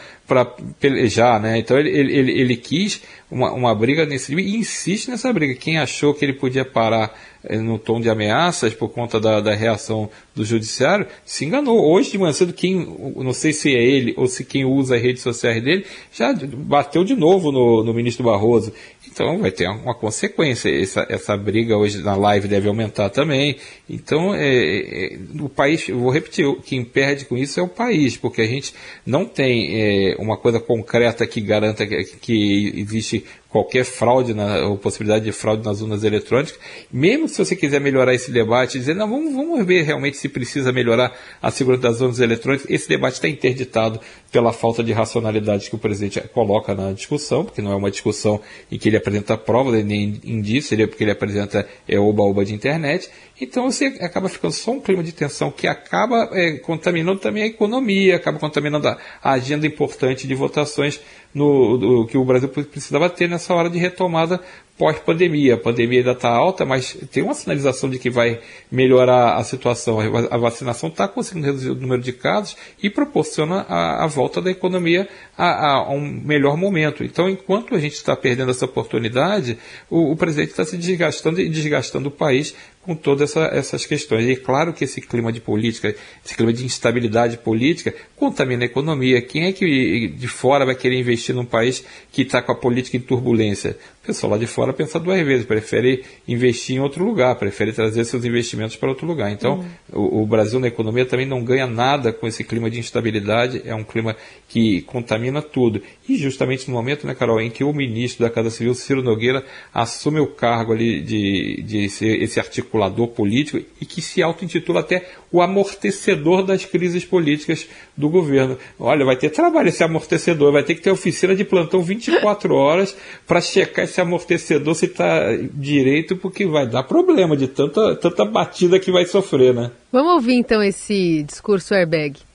pelejar, 0.79 1.41
né? 1.41 1.59
Então 1.59 1.77
ele, 1.79 1.91
ele, 1.91 2.41
ele 2.41 2.57
quis 2.57 3.03
uma, 3.29 3.53
uma 3.53 3.75
briga 3.75 4.07
nesse 4.07 4.33
e 4.35 4.57
insiste 4.57 5.11
nessa 5.11 5.33
briga. 5.33 5.55
Quem 5.55 5.79
achou 5.79 6.15
que 6.15 6.25
ele 6.25 6.35
podia 6.35 6.65
parar 6.65 7.13
eh, 7.45 7.59
no 7.59 7.79
tom 7.79 8.01
de 8.01 8.09
ameaças 8.09 8.75
por 8.75 8.91
conta 8.91 9.19
da, 9.19 9.41
da 9.41 9.55
reação 9.55 10.09
do 10.35 10.45
judiciário 10.45 11.07
se 11.25 11.45
enganou. 11.45 11.91
Hoje 11.91 12.13
de 12.13 12.19
manhã 12.19 12.33
cedo, 12.33 12.53
quem, 12.53 12.87
não 13.17 13.33
sei 13.33 13.53
se 13.53 13.75
é 13.75 13.83
ele 13.83 14.15
ou 14.17 14.27
se 14.27 14.45
quem 14.45 14.65
usa 14.65 14.97
as 14.97 15.03
redes 15.03 15.23
sociais 15.23 15.63
dele, 15.63 15.87
já 16.13 16.33
bateu 16.33 17.03
de 17.03 17.17
novo 17.17 17.51
no, 17.51 17.83
no 17.83 17.93
ministro 17.93 18.25
Barroso. 18.25 18.73
Então 19.11 19.39
vai 19.39 19.51
ter 19.51 19.67
uma 19.73 19.95
consequência. 19.95 20.69
Essa, 20.71 21.07
essa 21.09 21.37
briga 21.37 21.77
hoje 21.77 22.03
na 22.03 22.15
live 22.15 22.49
deve 22.49 22.69
aumentar 22.69 23.11
também. 23.11 23.57
Então 23.89 24.35
é, 24.35 24.47
é, 24.47 25.19
o 25.41 25.49
país, 25.49 25.89
vou 25.89 26.11
repetir, 26.11 26.47
quem 26.65 26.85
perde 26.85 27.25
com 27.25 27.37
isso 27.37 27.59
é 27.59 27.63
o 27.63 27.69
país, 27.69 28.17
porque 28.17 28.43
a 28.43 28.47
gente 28.47 28.75
não 29.05 29.25
tem 29.25 29.71
é, 29.81 30.17
uma 30.19 30.37
coisa 30.37 30.61
concreta 30.61 31.27
que 31.27 31.41
garanta 31.41 31.87
que, 31.87 32.05
que 32.21 32.73
existe 32.77 33.25
qualquer 33.53 33.85
fraude, 33.85 34.33
na, 34.33 34.67
ou 34.67 34.79
possibilidade 34.79 35.27
de 35.27 35.31
fraude 35.31 35.63
nas 35.63 35.83
urnas 35.83 36.03
eletrônicas, 36.03 36.59
mesmo 36.91 37.29
se 37.29 37.37
você 37.37 37.55
quiser 37.55 37.83
melhorar 37.83 38.15
esse 38.15 38.33
debate, 38.33 38.79
dizer, 38.79 38.95
não, 38.95 39.09
vamos, 39.09 39.35
vamos 39.35 39.67
ver 39.67 39.83
realmente 39.83 40.17
se 40.17 40.27
precisa 40.27 40.73
melhorar 40.73 41.15
a 41.41 41.51
segurança 41.51 41.83
das 41.83 42.01
urnas 42.01 42.19
eletrônicas, 42.19 42.67
esse 42.71 42.89
debate 42.89 43.15
está 43.15 43.29
interditado 43.29 44.01
pela 44.33 44.51
falta 44.51 44.83
de 44.83 44.93
racionalidade 44.93 45.69
que 45.69 45.77
o 45.77 45.79
presidente 45.79 46.19
coloca 46.29 46.75
na 46.75 46.91
discussão, 46.93 47.45
porque 47.45 47.61
não 47.61 47.71
é 47.71 47.77
uma 47.77 47.91
discussão 47.91 48.41
em 48.71 48.79
que 48.79 48.89
ele 48.89 48.97
apresenta 48.97 49.37
provas, 49.37 49.85
nem 49.85 50.19
indício, 50.25 50.75
ele, 50.75 50.87
porque 50.87 51.05
ele 51.05 51.11
apresenta 51.11 51.69
é, 51.87 52.01
oba-oba 52.01 52.43
de 52.43 52.55
internet, 52.55 53.11
então 53.39 53.71
você 53.71 53.87
acaba 54.01 54.31
ficando 54.31 54.53
só 54.53 54.71
um 54.71 54.81
clima 54.81 55.03
de 55.03 55.13
tensão 55.13 55.51
que 55.51 55.69
acaba 55.69 56.31
é, 56.33 56.53
contaminando 56.53 57.21
também 57.21 57.43
a 57.43 57.47
economia, 57.47 58.17
acaba 58.17 58.39
contaminando 58.39 58.89
a, 58.89 58.97
a 59.23 59.33
agenda 59.33 59.67
importante 59.67 60.27
de 60.27 60.35
votações 60.35 60.99
no, 61.35 61.77
do, 61.77 62.07
que 62.07 62.17
o 62.17 62.25
Brasil 62.25 62.49
precisava 62.49 63.11
ter 63.11 63.29
nessa 63.29 63.55
hora 63.55 63.69
de 63.69 63.79
retomada 63.79 64.41
pós-pandemia. 64.77 65.55
A 65.55 65.59
pandemia 65.59 66.01
ainda 66.01 66.13
está 66.13 66.29
alta, 66.29 66.65
mas 66.65 66.97
tem 67.11 67.23
uma 67.23 67.35
sinalização 67.35 67.89
de 67.89 67.99
que 67.99 68.11
vai 68.11 68.41
melhorar 68.71 69.37
a 69.37 69.45
situação. 69.45 69.99
A 70.31 70.37
vacinação 70.39 70.89
está 70.89 71.07
conseguindo 71.07 71.47
reduzir 71.47 71.71
o 71.71 71.75
número 71.75 72.03
de 72.03 72.13
casos 72.13 72.57
e 72.83 72.89
proporciona 72.89 73.67
a, 73.69 74.05
a 74.05 74.07
volta 74.07 74.41
da 74.41 74.51
economia 74.51 75.09
a, 75.37 75.73
a, 75.73 75.91
um 75.91 76.01
melhor 76.01 76.57
momento. 76.57 77.05
Então, 77.05 77.29
enquanto 77.29 77.75
a 77.75 77.79
gente 77.79 77.95
está 77.95 78.17
perdendo 78.17 78.51
essa 78.51 78.65
oportunidade, 78.65 79.59
o, 79.91 80.13
o 80.13 80.17
presidente 80.17 80.51
está 80.51 80.65
se 80.65 80.77
desgastando 80.77 81.41
e 81.41 81.49
desgastando 81.49 82.09
o 82.09 82.13
país 82.13 82.55
com 82.83 82.95
todas 82.97 83.31
essa, 83.31 83.45
essas 83.47 83.87
questões. 83.87 84.27
E 84.27 84.33
é 84.33 84.37
claro 84.37 84.73
que 84.73 84.85
esse 84.85 85.01
clima 85.01 85.33
de 85.33 85.41
política, 85.41 85.95
esse 86.25 86.37
clima 86.37 86.53
de 86.53 86.65
instabilidade 86.65 87.39
política, 87.39 87.95
contamina 88.17 88.65
a 88.65 88.67
economia. 88.67 89.23
Quem 89.23 89.47
é 89.47 89.53
que 89.53 90.09
de 90.09 90.29
fora 90.29 90.67
vai 90.67 90.75
querer 90.75 90.99
investir 90.99 91.35
num 91.35 91.45
país 91.45 91.85
que 92.11 92.23
está 92.23 92.43
com 92.43 92.53
a 92.53 92.57
política 92.57 92.97
em 92.97 93.01
turbulência? 93.01 93.77
O 94.03 94.07
pessoal 94.07 94.33
lá 94.33 94.39
de 94.39 94.49
fora 94.49 94.73
pensa 94.73 94.99
duas 94.99 95.25
vezes, 95.25 95.47
prefere 95.47 96.05
investir 96.27 96.75
em 96.75 96.81
outro 96.81 97.05
lugar, 97.05 97.37
prefere 97.37 97.73
trazer 97.73 98.05
seus 98.05 98.25
investimentos 98.25 98.75
para 98.75 98.89
outro 98.89 99.07
lugar. 99.07 99.31
Então, 99.31 99.61
uhum. 99.93 100.03
o, 100.03 100.23
o, 100.23 100.27
Brasil 100.27 100.59
na 100.59 100.67
economia 100.67 101.07
também 101.07 101.25
não 101.25 101.45
ganha 101.45 101.69
nada 101.69 102.13
com 102.13 102.27
esse 102.27 102.43
clima 102.43 102.69
de 102.69 102.81
instabilidade, 102.81 103.63
é 103.65 103.73
um 103.73 103.85
clima 103.85 104.17
que 104.49 104.83
contamina 104.83 105.41
tudo. 105.41 105.81
E 106.09 106.17
justamente 106.17 106.69
no 106.69 106.75
momento, 106.75 107.07
né, 107.07 107.15
Carol, 107.15 107.41
em 107.41 107.49
que 107.49 107.63
o 107.63 107.73
ministro 107.73 108.25
da 108.25 108.31
Casa 108.31 108.51
Civil, 108.51 108.75
Ciro 108.75 109.05
Nogueira, 109.05 109.45
assume 109.73 110.19
o 110.19 110.27
cargo 110.27 110.73
ali 110.73 111.01
de, 111.01 111.63
de 111.63 111.89
ser 111.89 112.21
esse 112.21 112.41
articulador 112.73 113.09
político 113.09 113.59
e 113.81 113.85
que 113.85 114.01
se 114.01 114.23
auto-intitula 114.23 114.81
até 114.81 115.07
o 115.31 115.43
amortecedor 115.43 116.43
das 116.43 116.65
crises 116.65 117.05
políticas 117.05 117.69
do 117.97 118.09
governo. 118.09 118.57
Olha, 118.79 119.05
vai 119.05 119.17
ter 119.17 119.31
trabalho 119.31 119.69
esse 119.69 119.85
amortecedor, 119.85 120.53
vai 120.53 120.63
ter 120.63 120.75
que 120.75 120.83
ter 120.83 120.91
oficina 120.91 121.35
de 121.35 121.45
plantão 121.45 121.83
24 121.83 122.55
horas 122.55 122.97
para 123.27 123.41
checar 123.41 123.85
esse 123.85 124.01
amortecedor 124.01 124.75
se 124.75 124.87
está 124.87 125.37
direito, 125.55 126.17
porque 126.17 126.47
vai 126.47 126.67
dar 126.67 126.83
problema 126.85 127.37
de 127.37 127.49
tanta, 127.49 127.95
tanta 127.97 128.25
batida 128.25 128.79
que 128.79 128.91
vai 128.91 129.05
sofrer, 129.05 129.55
né? 129.55 129.71
Vamos 129.91 130.13
ouvir 130.15 130.35
então 130.35 130.63
esse 130.63 131.23
discurso 131.23 131.75
airbag. 131.75 132.32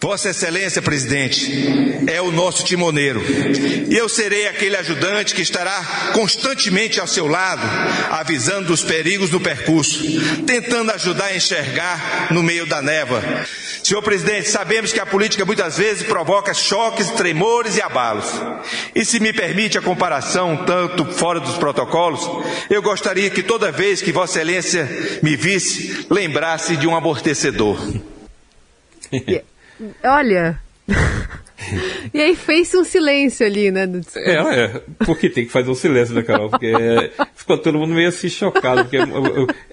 Vossa 0.00 0.30
Excelência, 0.30 0.82
presidente, 0.82 1.50
é 2.06 2.20
o 2.20 2.30
nosso 2.30 2.62
timoneiro. 2.62 3.22
E 3.90 3.96
eu 3.96 4.08
serei 4.08 4.46
aquele 4.46 4.76
ajudante 4.76 5.34
que 5.34 5.42
estará 5.42 6.12
constantemente 6.12 7.00
ao 7.00 7.06
seu 7.06 7.26
lado, 7.26 7.62
avisando 8.10 8.68
dos 8.68 8.84
perigos 8.84 9.30
do 9.30 9.40
percurso, 9.40 10.04
tentando 10.46 10.92
ajudar 10.92 11.26
a 11.26 11.36
enxergar 11.36 12.28
no 12.30 12.42
meio 12.42 12.66
da 12.66 12.82
névoa. 12.82 13.22
Senhor 13.82 14.02
presidente, 14.02 14.48
sabemos 14.48 14.92
que 14.92 15.00
a 15.00 15.06
política 15.06 15.44
muitas 15.44 15.78
vezes 15.78 16.06
provoca 16.06 16.54
choques, 16.54 17.10
tremores 17.10 17.76
e 17.76 17.82
abalos. 17.82 18.26
E 18.94 19.04
se 19.04 19.18
me 19.18 19.32
permite 19.32 19.78
a 19.78 19.82
comparação, 19.82 20.64
tanto 20.64 21.06
fora 21.06 21.40
dos 21.40 21.56
protocolos, 21.56 22.20
eu 22.70 22.82
gostaria 22.82 23.30
que 23.30 23.42
toda 23.42 23.72
vez 23.72 24.02
que 24.02 24.12
Vossa 24.12 24.38
Excelência 24.38 24.86
me 25.22 25.34
visse, 25.34 26.06
lembrasse 26.10 26.76
de 26.76 26.86
um 26.86 26.94
amortecedor. 26.94 27.78
Yeah. 29.10 29.44
Olha. 30.02 30.60
e 32.12 32.20
aí 32.20 32.34
fez 32.34 32.74
um 32.74 32.84
silêncio 32.84 33.46
ali, 33.46 33.70
né? 33.70 33.88
É, 34.16 34.32
é, 34.32 34.82
porque 35.04 35.30
tem 35.30 35.44
que 35.44 35.52
fazer 35.52 35.70
um 35.70 35.74
silêncio, 35.74 36.14
né, 36.14 36.22
Carol? 36.22 36.50
Porque 36.50 36.66
é, 36.66 37.10
ficou 37.34 37.56
todo 37.58 37.78
mundo 37.78 37.94
meio 37.94 38.08
assim 38.08 38.28
chocado, 38.28 38.84
porque 38.84 38.98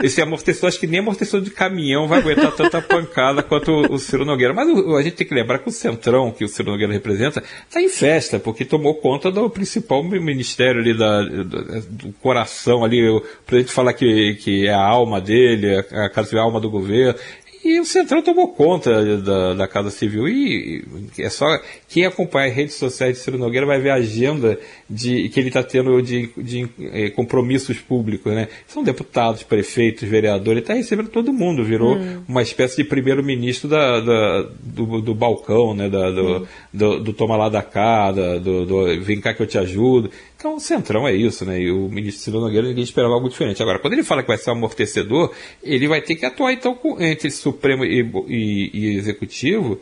esse 0.01 0.21
amortecedor, 0.21 0.69
acho 0.69 0.79
que 0.79 0.87
nem 0.87 0.99
amortecedor 0.99 1.41
de 1.41 1.51
caminhão 1.51 2.07
vai 2.07 2.19
aguentar 2.19 2.51
tanta 2.55 2.81
pancada 2.81 3.43
quanto 3.43 3.71
o, 3.71 3.97
Ciro 3.97 4.25
Nogueira. 4.25 4.53
Mas 4.53 4.69
o, 4.69 4.95
a 4.95 5.01
gente 5.01 5.15
tem 5.15 5.27
que 5.27 5.33
lembrar 5.33 5.59
que 5.59 5.69
o 5.69 5.71
Centrão, 5.71 6.31
que 6.31 6.45
o 6.45 6.47
Ciro 6.47 6.71
Nogueira 6.71 6.93
representa, 6.93 7.43
está 7.67 7.81
em 7.81 7.89
festa, 7.89 8.39
porque 8.39 8.63
tomou 8.63 8.95
conta 8.95 9.31
do 9.31 9.49
principal 9.49 10.03
ministério 10.03 10.81
ali, 10.81 10.97
da, 10.97 11.21
do, 11.23 11.81
do 11.81 12.13
coração 12.21 12.83
ali, 12.83 13.07
o 13.09 13.21
presidente 13.45 13.73
fala 13.73 13.93
que, 13.93 14.35
que 14.35 14.67
é 14.67 14.73
a 14.73 14.81
alma 14.81 15.19
dele, 15.19 15.75
a, 15.75 16.05
a, 16.05 16.39
a 16.39 16.41
alma 16.41 16.59
do 16.59 16.69
governo, 16.69 17.19
E 17.63 17.79
o 17.79 17.85
Centrão 17.85 18.23
tomou 18.23 18.47
conta 18.47 19.17
da, 19.17 19.53
da 19.53 19.67
Casa 19.67 19.91
Civil. 19.91 20.27
E 20.27 20.83
é 21.19 21.29
só 21.29 21.45
quem 21.87 22.05
acompanha 22.05 22.49
as 22.49 22.55
redes 22.55 22.75
sociais 22.75 23.17
de 23.17 23.23
Ciro 23.23 23.37
Nogueira 23.37 23.67
vai 23.67 23.79
ver 23.79 23.91
a 23.91 23.95
agenda 23.95 24.59
de, 24.89 25.29
que 25.29 25.39
ele 25.39 25.49
está 25.49 25.61
tendo 25.61 26.01
de, 26.01 26.31
de, 26.37 26.67
de, 26.67 27.11
compromissos 27.11 27.77
públicos. 27.77 28.33
Né? 28.33 28.47
São 28.65 28.83
deputados, 28.83 29.43
prefeitos, 29.43 30.09
vereadores, 30.09 30.51
ele 30.51 30.59
está 30.61 30.73
recebendo 30.73 31.09
todo 31.09 31.31
mundo, 31.31 31.63
virou 31.63 31.95
hum. 31.95 32.23
uma 32.27 32.41
espécie 32.41 32.77
de 32.77 32.83
primeiro-ministro 32.83 33.69
da, 33.69 33.99
da 33.99 34.49
do, 34.59 35.01
do, 35.01 35.13
balcão, 35.13 35.75
né? 35.75 35.87
Da, 35.87 36.09
do, 36.09 36.37
hum. 36.37 36.45
do, 36.73 36.99
do, 36.99 37.13
toma 37.13 37.37
lá 37.37 37.47
da 37.47 37.61
cá, 37.61 38.11
do, 38.11 38.65
do 38.65 39.01
vem 39.01 39.21
cá 39.21 39.33
que 39.35 39.41
eu 39.43 39.47
te 39.47 39.59
ajudo. 39.59 40.09
Então 40.41 40.55
o 40.55 40.59
Centrão 40.59 41.07
é 41.07 41.13
isso, 41.13 41.45
né? 41.45 41.61
E 41.61 41.69
o 41.69 41.87
ministro 41.87 42.23
Ciro 42.23 42.39
Nogueira 42.39 42.67
ninguém 42.67 42.83
esperava 42.83 43.13
algo 43.13 43.29
diferente. 43.29 43.61
Agora, 43.61 43.77
quando 43.77 43.93
ele 43.93 44.01
fala 44.01 44.23
que 44.23 44.27
vai 44.27 44.39
ser 44.39 44.49
um 44.49 44.53
amortecedor, 44.53 45.31
ele 45.61 45.87
vai 45.87 46.01
ter 46.01 46.15
que 46.15 46.25
atuar 46.25 46.51
então 46.51 46.75
entre 46.99 47.29
Supremo 47.29 47.85
e, 47.85 48.01
e, 48.27 48.71
e 48.73 48.97
Executivo 48.97 49.79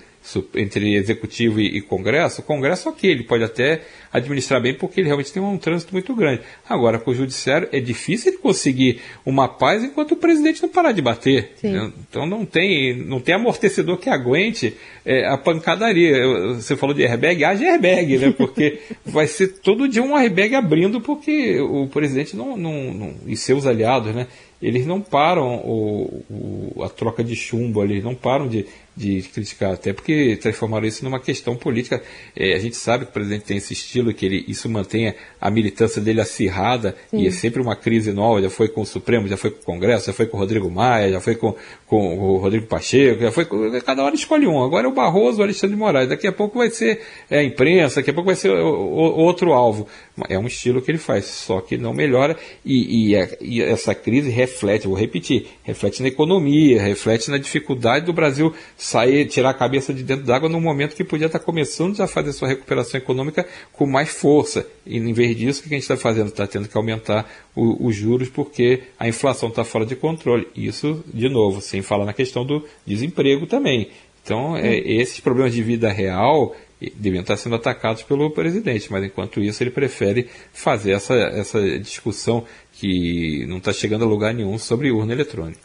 entre 0.56 0.96
executivo 0.96 1.60
e, 1.60 1.78
e 1.78 1.82
congresso, 1.82 2.42
o 2.42 2.44
congresso 2.44 2.90
ok, 2.90 3.10
ele 3.10 3.24
pode 3.24 3.44
até 3.44 3.82
administrar 4.12 4.62
bem 4.62 4.74
porque 4.74 5.00
ele 5.00 5.08
realmente 5.08 5.32
tem 5.32 5.42
um 5.42 5.58
trânsito 5.58 5.94
muito 5.94 6.16
grande. 6.16 6.42
Agora, 6.68 7.00
com 7.00 7.12
o 7.12 7.16
judiciário 7.16 7.70
é 7.72 7.80
difícil 7.80 8.32
ele 8.32 8.42
conseguir 8.42 9.02
uma 9.26 9.48
paz 9.48 9.84
enquanto 9.84 10.14
o 10.14 10.18
presidente 10.18 10.62
não 10.62 10.70
parar 10.70 10.92
de 10.92 11.02
bater. 11.02 11.52
Né? 11.64 11.92
Então 12.10 12.26
não 12.26 12.46
tem, 12.46 12.96
não 12.98 13.20
tem 13.20 13.36
amortecedor 13.36 13.98
que 13.98 14.10
aguente 14.10 14.76
é, 15.06 15.28
a 15.28 15.38
pancadaria. 15.38 16.14
Você 16.56 16.76
falou 16.76 16.96
de 16.96 17.04
airbag, 17.04 17.44
haja 17.44 17.66
airbag, 17.66 18.18
né? 18.18 18.34
Porque 18.36 18.80
vai 19.06 19.28
ser 19.28 19.60
todo 19.60 19.88
dia 19.88 20.04
um 20.04 20.16
airbag 20.16 20.56
abrindo 20.56 21.02
porque 21.02 21.60
o 21.60 21.88
presidente 21.88 22.36
não, 22.36 22.58
não, 22.58 22.94
não 22.94 23.16
e 23.26 23.36
seus 23.36 23.66
aliados, 23.66 24.14
né? 24.14 24.28
Eles 24.62 24.86
não 24.86 25.00
param 25.00 25.56
o, 25.56 26.24
o, 26.30 26.84
a 26.84 26.90
troca 26.90 27.24
de 27.24 27.34
chumbo 27.34 27.80
ali, 27.80 28.02
não 28.02 28.14
param 28.14 28.46
de, 28.46 28.66
de 29.00 29.22
criticar, 29.22 29.76
até 29.76 29.94
porque 29.94 30.38
transformaram 30.42 30.86
isso 30.86 31.06
numa 31.06 31.22
questão 31.22 31.56
política. 31.56 32.04
É, 32.36 32.54
a 32.54 32.60
gente 32.60 32.76
sabe 32.76 33.06
que 33.06 33.12
o 33.12 33.14
presidente 33.14 33.46
tem 33.46 33.56
esse 33.56 33.72
estilo, 33.72 34.14
que 34.14 34.26
ele, 34.26 34.44
isso 34.46 34.68
mantenha 34.68 35.16
a 35.40 35.50
militância 35.50 36.02
dele 36.02 36.20
acirrada, 36.20 36.94
Sim. 37.10 37.20
e 37.20 37.28
é 37.28 37.32
sempre 37.32 37.62
uma 37.62 37.78
crise 37.78 38.12
nova, 38.12 38.42
já 38.42 38.50
foi 38.50 38.68
com 38.68 38.82
o 38.82 38.86
Supremo, 38.86 39.26
já 39.26 39.38
foi 39.38 39.52
com 39.52 39.62
o 39.62 39.64
Congresso, 39.64 40.08
já 40.08 40.14
foi 40.14 40.26
com 40.26 40.36
o 40.36 40.40
Rodrigo 40.42 40.70
Maia, 40.70 41.12
já 41.14 41.22
foi 41.22 41.36
com, 41.36 41.56
com 41.88 42.20
o 42.20 42.38
Rodrigo 42.40 42.68
Pacheco, 42.68 43.22
já 43.22 43.32
foi 43.32 43.46
com, 43.46 43.72
cada 43.80 44.04
hora 44.04 44.14
escolhe 44.16 44.46
um. 44.46 44.62
Agora 44.62 44.86
é 44.86 44.90
o 44.90 44.94
Barroso, 44.94 45.40
o 45.40 45.44
Alexandre 45.44 45.78
de 45.78 45.80
Moraes, 45.80 46.10
daqui 46.10 46.28
a 46.28 46.34
pouco 46.34 46.58
vai 46.58 46.70
ser 46.70 47.00
é, 47.30 47.40
a 47.40 47.44
imprensa, 47.44 48.02
daqui 48.02 48.10
a 48.10 48.14
pouco 48.14 48.26
vai 48.26 48.36
ser 48.36 48.50
o, 48.50 48.68
o, 48.68 49.22
outro 49.22 49.54
alvo. 49.54 49.88
É 50.28 50.38
um 50.38 50.48
estilo 50.48 50.82
que 50.82 50.92
ele 50.92 50.98
faz, 50.98 51.24
só 51.24 51.62
que 51.62 51.78
não 51.78 51.94
melhora, 51.94 52.36
e, 52.66 53.12
e, 53.12 53.16
é, 53.16 53.38
e 53.40 53.62
essa 53.62 53.96
crise 53.96 54.30
reflete, 54.30 54.90
vou 54.90 54.98
repetir, 54.98 55.48
reflete 55.64 56.02
na 56.02 56.10
economia, 56.10 56.82
reflete 56.82 57.32
na 57.32 57.38
dificuldade 57.38 58.06
do 58.06 58.12
Brasil 58.12 58.54
sair, 58.90 59.26
tirar 59.28 59.52
a 59.52 59.54
cabeça 59.54 59.94
de 59.94 60.04
dentro 60.04 60.26
d'água 60.26 60.50
no 60.50 60.60
momento 60.60 60.96
que 60.96 61.04
podia 61.04 61.28
estar 61.28 61.40
começando 61.40 61.96
já 61.96 62.06
a 62.06 62.08
fazer 62.08 62.34
sua 62.34 62.48
recuperação 62.48 63.00
econômica 63.00 63.48
com 63.72 63.86
mais 63.86 64.10
força. 64.10 64.66
E 64.86 64.98
em 64.98 65.14
vez 65.14 65.36
disso, 65.38 65.60
o 65.60 65.64
que 65.64 65.70
a 65.70 65.78
gente 65.78 65.84
está 65.84 65.96
fazendo? 65.96 66.28
Está 66.28 66.48
tendo 66.48 66.68
que 66.68 66.76
aumentar 66.76 67.30
o, 67.56 67.88
os 67.88 67.96
juros 67.96 68.30
porque 68.30 68.84
a 69.00 69.08
inflação 69.08 69.50
está 69.50 69.64
fora 69.64 69.86
de 69.86 69.96
controle. 69.96 70.48
Isso, 70.56 71.04
de 71.14 71.30
novo, 71.30 71.62
sem 71.62 71.82
falar 71.82 72.06
na 72.06 72.14
questão 72.14 72.44
do 72.46 72.66
desemprego 72.86 73.46
também. 73.46 73.90
Então, 74.24 74.58
é, 74.58 74.78
esses 74.78 75.20
problemas 75.20 75.54
de 75.54 75.62
vida 75.62 75.92
real 75.92 76.56
deviam 76.96 77.22
estar 77.22 77.36
sendo 77.36 77.56
atacados 77.56 78.04
pelo 78.04 78.32
presidente, 78.32 78.92
mas 78.92 79.04
enquanto 79.04 79.42
isso 79.42 79.62
ele 79.62 79.70
prefere 79.70 80.30
fazer 80.54 80.92
essa, 80.92 81.14
essa 81.14 81.80
discussão 81.80 82.46
que 82.74 83.46
não 83.48 83.58
está 83.58 83.74
chegando 83.74 84.06
a 84.06 84.08
lugar 84.08 84.34
nenhum 84.34 84.58
sobre 84.58 84.90
urna 84.90 85.14
eletrônica. 85.14 85.60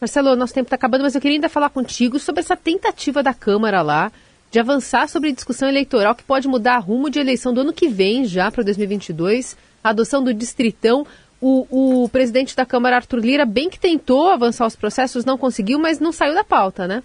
Marcelo, 0.00 0.36
nosso 0.36 0.52
tempo 0.52 0.66
está 0.66 0.76
acabando, 0.76 1.02
mas 1.02 1.14
eu 1.14 1.20
queria 1.20 1.36
ainda 1.36 1.48
falar 1.48 1.70
contigo 1.70 2.18
sobre 2.18 2.40
essa 2.40 2.56
tentativa 2.56 3.22
da 3.22 3.32
Câmara 3.32 3.80
lá 3.80 4.12
de 4.50 4.60
avançar 4.60 5.08
sobre 5.08 5.30
a 5.30 5.32
discussão 5.32 5.68
eleitoral 5.68 6.14
que 6.14 6.22
pode 6.22 6.46
mudar 6.46 6.78
rumo 6.78 7.10
de 7.10 7.18
eleição 7.18 7.52
do 7.52 7.62
ano 7.62 7.72
que 7.72 7.88
vem, 7.88 8.24
já 8.24 8.50
para 8.50 8.62
2022, 8.62 9.56
a 9.82 9.90
adoção 9.90 10.22
do 10.22 10.32
distritão. 10.32 11.06
O, 11.40 12.04
o 12.04 12.08
presidente 12.08 12.56
da 12.56 12.64
Câmara, 12.64 12.96
Arthur 12.96 13.18
Lira, 13.18 13.44
bem 13.44 13.68
que 13.68 13.78
tentou 13.78 14.30
avançar 14.30 14.66
os 14.66 14.76
processos, 14.76 15.24
não 15.24 15.36
conseguiu, 15.36 15.78
mas 15.78 16.00
não 16.00 16.12
saiu 16.12 16.34
da 16.34 16.44
pauta, 16.44 16.86
né? 16.86 17.02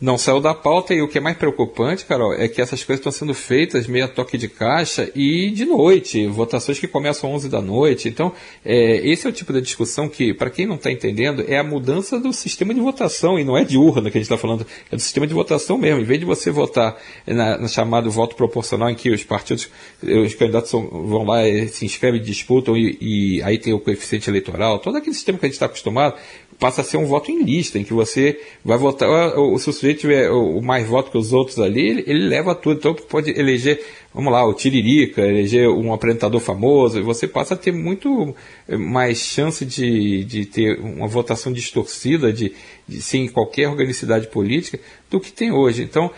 Não 0.00 0.16
saiu 0.16 0.40
da 0.40 0.54
pauta 0.54 0.94
e 0.94 1.02
o 1.02 1.08
que 1.08 1.18
é 1.18 1.20
mais 1.20 1.36
preocupante, 1.36 2.04
Carol, 2.04 2.32
é 2.32 2.46
que 2.46 2.62
essas 2.62 2.84
coisas 2.84 3.00
estão 3.00 3.10
sendo 3.10 3.34
feitas 3.34 3.88
meio 3.88 4.04
a 4.04 4.08
toque 4.08 4.38
de 4.38 4.48
caixa 4.48 5.10
e 5.14 5.50
de 5.50 5.64
noite, 5.64 6.24
votações 6.28 6.78
que 6.78 6.86
começam 6.86 7.28
às 7.30 7.36
11 7.36 7.48
da 7.48 7.60
noite. 7.60 8.08
Então, 8.08 8.32
é, 8.64 8.96
esse 9.08 9.26
é 9.26 9.30
o 9.30 9.32
tipo 9.32 9.52
de 9.52 9.60
discussão 9.60 10.08
que, 10.08 10.32
para 10.32 10.50
quem 10.50 10.66
não 10.66 10.76
está 10.76 10.90
entendendo, 10.92 11.44
é 11.48 11.58
a 11.58 11.64
mudança 11.64 12.20
do 12.20 12.32
sistema 12.32 12.72
de 12.72 12.80
votação 12.80 13.38
e 13.40 13.44
não 13.44 13.58
é 13.58 13.64
de 13.64 13.76
urna 13.76 14.08
que 14.08 14.18
a 14.18 14.20
gente 14.20 14.30
está 14.30 14.38
falando, 14.38 14.64
é 14.90 14.94
do 14.94 15.02
sistema 15.02 15.26
de 15.26 15.34
votação 15.34 15.76
mesmo. 15.76 16.00
Em 16.00 16.04
vez 16.04 16.20
de 16.20 16.26
você 16.26 16.50
votar 16.52 16.96
na, 17.26 17.58
na 17.58 17.68
chamado 17.68 18.08
voto 18.08 18.36
proporcional, 18.36 18.88
em 18.90 18.94
que 18.94 19.10
os 19.10 19.24
partidos, 19.24 19.68
os 20.00 20.34
candidatos 20.34 20.70
são, 20.70 20.86
vão 20.88 21.24
lá, 21.24 21.38
se 21.68 21.84
inscrevem, 21.84 22.22
disputam 22.22 22.76
e, 22.76 22.96
e 23.00 23.42
aí 23.42 23.58
tem 23.58 23.72
o 23.72 23.80
coeficiente 23.80 24.30
eleitoral, 24.30 24.78
todo 24.78 24.96
aquele 24.96 25.14
sistema 25.14 25.38
que 25.38 25.46
a 25.46 25.48
gente 25.48 25.54
está 25.54 25.66
acostumado, 25.66 26.14
passa 26.58 26.80
a 26.80 26.84
ser 26.84 26.96
um 26.96 27.06
voto 27.06 27.30
em 27.30 27.42
lista, 27.42 27.78
em 27.78 27.84
que 27.84 27.92
você 27.92 28.40
vai 28.64 28.76
votar, 28.76 29.30
se 29.58 29.70
o 29.70 29.72
sujeito 29.72 30.00
tiver 30.00 30.30
o 30.30 30.60
mais 30.60 30.86
voto 30.86 31.10
que 31.10 31.18
os 31.18 31.32
outros 31.32 31.58
ali, 31.58 31.88
ele, 31.88 32.04
ele 32.06 32.28
leva 32.28 32.54
tudo. 32.54 32.78
Então 32.78 32.94
pode 32.94 33.30
eleger, 33.30 33.80
vamos 34.12 34.32
lá, 34.32 34.44
o 34.44 34.52
Tiririca, 34.52 35.22
eleger 35.22 35.68
um 35.68 35.92
apresentador 35.92 36.40
famoso, 36.40 36.98
e 36.98 37.02
você 37.02 37.28
passa 37.28 37.54
a 37.54 37.56
ter 37.56 37.72
muito 37.72 38.34
eh, 38.68 38.76
mais 38.76 39.18
chance 39.18 39.64
de, 39.64 40.24
de 40.24 40.46
ter 40.46 40.80
uma 40.80 41.06
votação 41.06 41.52
distorcida, 41.52 42.32
de, 42.32 42.52
de 42.88 43.00
sem 43.00 43.28
qualquer 43.28 43.68
organicidade 43.68 44.26
política, 44.26 44.80
do 45.08 45.20
que 45.20 45.32
tem 45.32 45.52
hoje. 45.52 45.82
Então, 45.82 46.10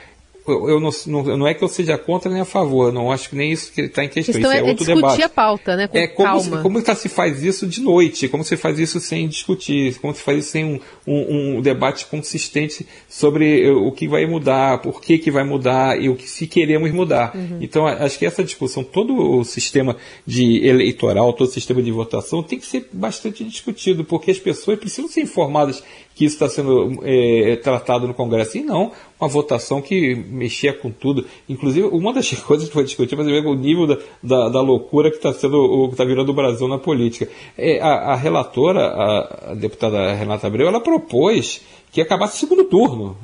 eu 0.51 0.81
não, 0.81 0.91
não, 1.07 1.37
não, 1.37 1.47
é 1.47 1.55
que 1.55 1.63
eu 1.63 1.69
seja 1.69 1.97
contra 1.97 2.31
nem 2.31 2.41
a 2.41 2.45
favor, 2.45 2.89
eu 2.89 2.93
não 2.93 3.11
acho 3.11 3.31
que 3.31 3.37
nem 3.37 3.53
isso 3.53 3.73
que 3.73 3.83
está 3.83 4.05
em 4.05 4.09
questão. 4.09 4.39
isso 4.39 4.51
é, 4.51 4.59
é 4.59 4.63
outro 4.63 4.85
discutir 4.85 4.97
debate. 4.97 5.23
a 5.23 5.29
pauta, 5.29 5.77
né? 5.77 5.89
Com 5.89 5.99
é 5.99 6.07
como, 6.07 6.41
se, 6.41 6.51
como 6.63 6.83
tá, 6.83 6.95
se 6.95 7.09
faz 7.09 7.43
isso 7.43 7.67
de 7.67 7.81
noite, 7.81 8.29
como 8.29 8.45
se 8.45 8.57
faz 8.57 8.79
isso 8.79 9.01
sem 9.01 9.29
discutir, 9.29 9.99
como 10.01 10.15
se 10.15 10.23
faz 10.23 10.39
isso 10.39 10.51
sem 10.51 10.65
um, 10.65 10.81
um, 11.07 11.57
um, 11.59 11.61
debate 11.61 12.07
consistente 12.07 12.87
sobre 13.09 13.65
eh, 13.65 13.71
o 13.71 13.93
que 13.93 14.09
vai 14.09 14.27
mudar, 14.27 14.79
por 14.79 15.01
que, 15.01 15.19
que 15.19 15.31
vai 15.31 15.45
mudar 15.45 16.01
e 16.01 16.09
o 16.09 16.17
que 16.17 16.29
se 16.29 16.47
queremos 16.47 16.91
mudar. 16.93 17.35
Uhum. 17.35 17.59
Então, 17.61 17.87
acho 17.87 18.19
que 18.19 18.27
essa 18.27 18.43
discussão, 18.45 18.83
todo 18.83 19.17
o 19.17 19.45
sistema 19.45 19.97
de 20.27 20.67
eleitoral, 20.67 21.33
todo 21.33 21.49
o 21.49 21.53
sistema 21.53 21.83
de 21.83 21.91
votação 21.91 22.43
tem 22.43 22.59
que 22.59 22.67
ser 22.67 22.89
bastante 22.93 23.45
discutido, 23.45 24.05
porque 24.05 24.31
as 24.31 24.39
pessoas 24.39 24.79
precisam 24.79 25.09
ser 25.09 25.23
informadas 25.23 25.83
que 26.21 26.27
isso 26.27 26.35
está 26.35 26.51
sendo 26.51 27.01
é, 27.03 27.57
tratado 27.57 28.07
no 28.07 28.13
Congresso. 28.13 28.59
E 28.59 28.61
não 28.61 28.93
uma 29.19 29.27
votação 29.27 29.81
que 29.81 30.15
mexia 30.15 30.71
com 30.71 30.91
tudo. 30.91 31.25
Inclusive, 31.49 31.89
uma 31.89 32.13
das 32.13 32.31
coisas 32.45 32.69
que 32.69 32.75
foi 32.75 32.85
discutida, 32.85 33.25
mas 33.25 33.33
é 33.33 33.41
o 33.41 33.55
nível 33.55 33.87
da, 33.87 33.97
da, 34.23 34.49
da 34.51 34.61
loucura 34.61 35.11
que 35.11 35.17
está 35.17 35.33
sendo 35.33 35.57
o 35.57 35.87
que 35.87 35.95
está 35.95 36.05
virando 36.05 36.29
o 36.29 36.35
Brasil 36.35 36.69
na 36.69 36.77
política. 36.77 37.27
É, 37.57 37.81
a, 37.81 38.13
a 38.13 38.17
relatora, 38.17 38.81
a, 38.81 39.53
a 39.53 39.55
deputada 39.55 40.13
Renata 40.13 40.47
Abreu, 40.47 40.69
ela 40.69 40.79
propôs 40.79 41.63
que 41.91 42.03
acabasse 42.03 42.37
o 42.37 42.41
segundo 42.41 42.65
turno. 42.65 43.17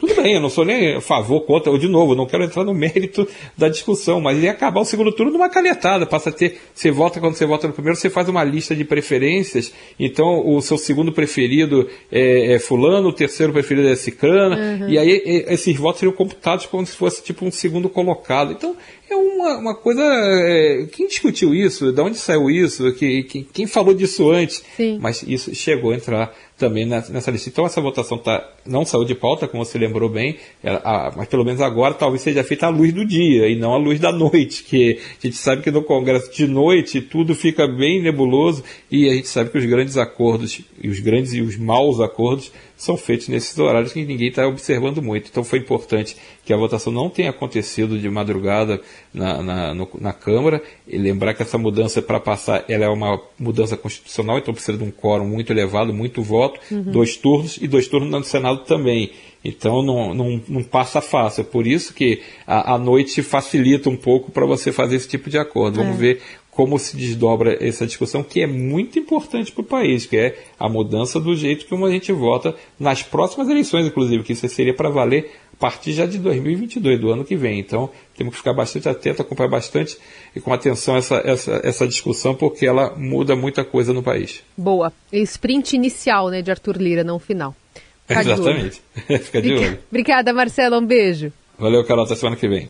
Tudo 0.00 0.14
bem, 0.14 0.34
eu 0.34 0.40
não 0.40 0.48
sou 0.48 0.64
nem 0.64 0.96
a 0.96 1.00
favor, 1.00 1.42
contra, 1.42 1.70
ou 1.70 1.76
de 1.76 1.86
novo, 1.86 2.14
não 2.14 2.24
quero 2.24 2.42
entrar 2.42 2.64
no 2.64 2.72
mérito 2.72 3.28
da 3.56 3.68
discussão, 3.68 4.18
mas 4.18 4.42
ia 4.42 4.50
acabar 4.50 4.80
o 4.80 4.84
segundo 4.84 5.12
turno 5.12 5.30
numa 5.30 5.50
canetada. 5.50 6.06
Passa 6.06 6.30
a 6.30 6.32
ter, 6.32 6.58
você 6.74 6.90
vota 6.90 7.20
quando 7.20 7.34
você 7.34 7.44
vota 7.44 7.68
no 7.68 7.74
primeiro, 7.74 7.98
você 7.98 8.08
faz 8.08 8.26
uma 8.26 8.42
lista 8.42 8.74
de 8.74 8.82
preferências, 8.82 9.74
então 9.98 10.48
o 10.48 10.62
seu 10.62 10.78
segundo 10.78 11.12
preferido 11.12 11.86
é, 12.10 12.54
é 12.54 12.58
fulano, 12.58 13.08
o 13.08 13.12
terceiro 13.12 13.52
preferido 13.52 13.88
é 13.88 13.94
cicrana, 13.94 14.56
uhum. 14.56 14.88
e 14.88 14.98
aí 14.98 15.44
esses 15.48 15.76
votos 15.76 16.00
seriam 16.00 16.16
computados 16.16 16.64
como 16.64 16.86
se 16.86 16.96
fosse 16.96 17.22
tipo 17.22 17.44
um 17.44 17.50
segundo 17.50 17.90
colocado. 17.90 18.52
Então, 18.52 18.74
é 19.10 19.16
uma, 19.16 19.56
uma 19.58 19.74
coisa. 19.74 20.02
É, 20.02 20.86
quem 20.92 21.08
discutiu 21.08 21.54
isso? 21.54 21.92
De 21.92 22.00
onde 22.00 22.16
saiu 22.16 22.48
isso? 22.48 22.92
Que, 22.92 23.24
que, 23.24 23.42
quem 23.42 23.66
falou 23.66 23.92
disso 23.92 24.30
antes? 24.30 24.62
Sim. 24.76 24.98
Mas 25.00 25.22
isso 25.24 25.54
chegou 25.54 25.90
a 25.90 25.96
entrar 25.96 26.34
também 26.60 26.84
nessa 26.84 27.30
lista. 27.30 27.48
Então 27.48 27.64
essa 27.64 27.80
votação 27.80 28.18
tá, 28.18 28.46
não 28.66 28.84
saiu 28.84 29.04
de 29.04 29.14
pauta, 29.14 29.48
como 29.48 29.64
você 29.64 29.78
lembrou 29.78 30.10
bem, 30.10 30.36
a, 30.62 31.10
mas 31.16 31.26
pelo 31.26 31.44
menos 31.44 31.62
agora 31.62 31.94
talvez 31.94 32.20
seja 32.20 32.44
feita 32.44 32.66
à 32.66 32.68
luz 32.68 32.92
do 32.92 33.04
dia 33.04 33.48
e 33.48 33.56
não 33.56 33.72
à 33.72 33.78
luz 33.78 33.98
da 33.98 34.12
noite, 34.12 34.62
que 34.62 35.00
a 35.00 35.26
gente 35.26 35.36
sabe 35.36 35.62
que 35.62 35.70
no 35.70 35.82
Congresso 35.82 36.30
de 36.30 36.46
noite 36.46 37.00
tudo 37.00 37.34
fica 37.34 37.66
bem 37.66 38.02
nebuloso 38.02 38.62
e 38.90 39.08
a 39.08 39.14
gente 39.14 39.28
sabe 39.28 39.50
que 39.50 39.56
os 39.56 39.64
grandes 39.64 39.96
acordos, 39.96 40.60
e 40.80 40.88
os 40.88 41.00
grandes 41.00 41.32
e 41.32 41.40
os 41.40 41.56
maus 41.56 41.98
acordos, 41.98 42.52
são 42.80 42.96
feitos 42.96 43.28
nesses 43.28 43.58
horários 43.58 43.92
que 43.92 44.02
ninguém 44.02 44.28
está 44.28 44.46
observando 44.48 45.02
muito. 45.02 45.28
Então 45.28 45.44
foi 45.44 45.58
importante 45.58 46.16
que 46.42 46.50
a 46.50 46.56
votação 46.56 46.90
não 46.90 47.10
tenha 47.10 47.28
acontecido 47.28 47.98
de 47.98 48.08
madrugada 48.08 48.80
na, 49.12 49.42
na, 49.42 49.74
no, 49.74 49.86
na 50.00 50.14
Câmara 50.14 50.62
e 50.88 50.96
lembrar 50.96 51.34
que 51.34 51.42
essa 51.42 51.58
mudança 51.58 52.00
para 52.00 52.18
passar 52.18 52.64
ela 52.68 52.86
é 52.86 52.88
uma 52.88 53.20
mudança 53.38 53.76
constitucional, 53.76 54.38
então 54.38 54.54
precisa 54.54 54.78
de 54.78 54.84
um 54.84 54.90
quórum 54.90 55.28
muito 55.28 55.52
elevado, 55.52 55.92
muito 55.92 56.22
voto, 56.22 56.58
uhum. 56.70 56.84
dois 56.84 57.18
turnos 57.18 57.58
e 57.60 57.68
dois 57.68 57.86
turnos 57.86 58.10
no 58.10 58.24
Senado 58.24 58.60
também. 58.64 59.12
Então 59.44 59.82
não, 59.82 60.14
não, 60.14 60.42
não 60.48 60.62
passa 60.62 61.00
fácil. 61.00 61.42
É 61.42 61.44
por 61.44 61.66
isso 61.66 61.94
que 61.94 62.22
a, 62.46 62.74
a 62.74 62.78
noite 62.78 63.22
facilita 63.22 63.88
um 63.88 63.96
pouco 63.96 64.30
para 64.30 64.44
você 64.44 64.70
fazer 64.70 64.96
esse 64.96 65.08
tipo 65.08 65.30
de 65.30 65.38
acordo. 65.38 65.80
É. 65.80 65.82
Vamos 65.82 65.98
ver 65.98 66.20
como 66.50 66.78
se 66.78 66.96
desdobra 66.96 67.56
essa 67.64 67.86
discussão, 67.86 68.22
que 68.22 68.42
é 68.42 68.46
muito 68.46 68.98
importante 68.98 69.52
para 69.52 69.62
o 69.62 69.64
país, 69.64 70.04
que 70.04 70.16
é 70.16 70.38
a 70.58 70.68
mudança 70.68 71.18
do 71.18 71.34
jeito 71.34 71.66
como 71.66 71.86
a 71.86 71.90
gente 71.90 72.12
vota 72.12 72.54
nas 72.78 73.02
próximas 73.02 73.48
eleições, 73.48 73.86
inclusive, 73.86 74.22
que 74.24 74.32
isso 74.32 74.46
seria 74.48 74.74
para 74.74 74.90
valer 74.90 75.30
a 75.54 75.56
partir 75.56 75.92
já 75.92 76.04
de 76.04 76.18
2022, 76.18 77.00
do 77.00 77.10
ano 77.10 77.24
que 77.24 77.36
vem. 77.36 77.60
Então, 77.60 77.88
temos 78.16 78.32
que 78.32 78.38
ficar 78.38 78.52
bastante 78.52 78.88
atento, 78.88 79.22
acompanhar 79.22 79.48
bastante 79.48 79.96
e 80.34 80.40
com 80.40 80.52
atenção 80.52 80.96
essa, 80.96 81.22
essa, 81.24 81.60
essa 81.64 81.88
discussão, 81.88 82.34
porque 82.34 82.66
ela 82.66 82.94
muda 82.96 83.36
muita 83.36 83.64
coisa 83.64 83.92
no 83.92 84.02
país. 84.02 84.42
Boa. 84.54 84.92
Sprint 85.12 85.76
inicial, 85.76 86.28
né, 86.28 86.42
de 86.42 86.50
Arthur 86.50 86.76
Lira, 86.76 87.04
não 87.04 87.18
final. 87.18 87.54
Exatamente. 88.10 88.82
Fica 89.22 89.40
de 89.40 89.52
olho. 89.54 89.78
Obrigada, 89.90 90.32
Marcelo. 90.32 90.78
Um 90.78 90.84
beijo. 90.86 91.32
Valeu, 91.58 91.84
Carol. 91.84 92.04
Até 92.04 92.14
semana 92.16 92.36
que 92.36 92.48
vem. 92.48 92.68